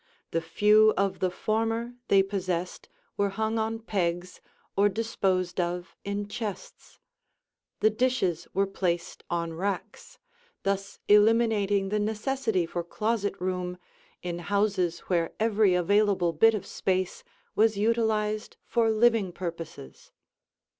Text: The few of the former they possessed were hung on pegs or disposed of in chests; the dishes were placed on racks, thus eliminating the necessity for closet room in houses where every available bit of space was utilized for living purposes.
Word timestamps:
The 0.31 0.41
few 0.41 0.95
of 0.97 1.19
the 1.19 1.29
former 1.29 1.93
they 2.07 2.23
possessed 2.23 2.89
were 3.17 3.29
hung 3.29 3.59
on 3.59 3.77
pegs 3.77 4.41
or 4.75 4.89
disposed 4.89 5.59
of 5.59 5.95
in 6.03 6.27
chests; 6.27 6.97
the 7.81 7.91
dishes 7.91 8.47
were 8.51 8.65
placed 8.65 9.23
on 9.29 9.53
racks, 9.53 10.17
thus 10.63 10.97
eliminating 11.07 11.89
the 11.89 11.99
necessity 11.99 12.65
for 12.65 12.83
closet 12.83 13.35
room 13.39 13.77
in 14.23 14.39
houses 14.39 15.01
where 15.01 15.35
every 15.39 15.75
available 15.75 16.33
bit 16.33 16.55
of 16.55 16.65
space 16.65 17.23
was 17.53 17.77
utilized 17.77 18.57
for 18.65 18.89
living 18.89 19.31
purposes. 19.31 20.11